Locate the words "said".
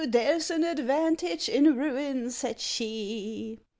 2.31-2.59